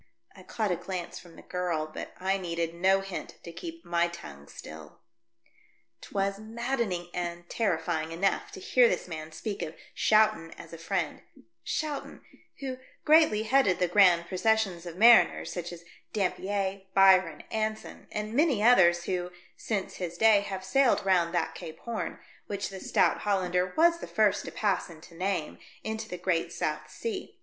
I 0.35 0.41
caught 0.41 0.71
a 0.71 0.75
glance 0.75 1.19
from 1.19 1.35
the 1.35 1.43
girl, 1.43 1.85
but 1.85 2.11
I 2.19 2.39
needed 2.39 2.73
no 2.73 3.01
hint 3.01 3.35
to 3.43 3.51
keep 3.51 3.85
my 3.85 4.07
tongue 4.07 4.47
still. 4.47 5.01
'Twas 6.01 6.39
maddening 6.39 7.09
and 7.13 7.47
terrifying 7.51 8.11
enough 8.11 8.51
to 8.53 8.59
hear 8.59 8.89
this 8.89 9.07
man 9.07 9.31
speak 9.31 9.61
of 9.61 9.75
Schouten 9.93 10.55
as 10.57 10.73
a 10.73 10.79
friend— 10.79 11.21
Schouten, 11.63 12.21
who 12.61 12.79
greatly 13.05 13.43
headed 13.43 13.77
the 13.77 13.87
grand 13.87 14.27
procession 14.27 14.75
of 14.87 14.97
mariners 14.97 15.53
such 15.53 15.71
as 15.71 15.83
Dampier, 16.13 16.81
Byron, 16.95 17.43
Anson, 17.51 18.07
and 18.11 18.33
many 18.33 18.63
others 18.63 19.03
who, 19.03 19.29
since 19.55 19.97
his 19.97 20.17
day, 20.17 20.39
have 20.41 20.65
sailed 20.65 21.05
round 21.05 21.31
that 21.35 21.53
Cape 21.53 21.77
Horn— 21.81 22.19
which 22.47 22.69
the 22.69 22.79
stout 22.79 23.19
Hollander 23.19 23.71
was 23.77 23.99
the 23.99 24.07
first 24.07 24.45
to 24.45 24.51
pass 24.51 24.89
and 24.89 25.03
to 25.03 25.13
name— 25.13 25.59
into 25.83 26.09
the 26.09 26.17
great 26.17 26.51
South 26.51 26.89
Sea. 26.89 27.37